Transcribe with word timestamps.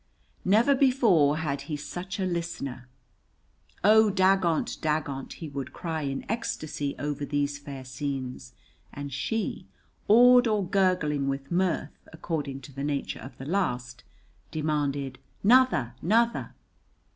Never 0.43 0.73
before 0.73 1.37
had 1.37 1.61
he 1.69 1.77
such 1.77 2.19
a 2.19 2.25
listener. 2.25 2.87
"Oh, 3.83 4.09
dagont, 4.09 4.77
dagont!" 4.81 5.33
he 5.33 5.47
would 5.47 5.73
cry 5.73 6.01
in 6.01 6.25
ecstasy 6.27 6.95
over 6.97 7.23
these 7.23 7.59
fair 7.59 7.85
scenes, 7.85 8.53
and 8.91 9.13
she, 9.13 9.67
awed 10.07 10.47
or 10.47 10.67
gurgling 10.67 11.27
with 11.27 11.51
mirth 11.51 11.99
according 12.11 12.61
to 12.61 12.73
the 12.73 12.83
nature 12.83 13.19
of 13.19 13.37
the 13.37 13.45
last, 13.45 14.03
demanded 14.49 15.19
"'Nother, 15.43 15.93
'nother!" 16.01 16.55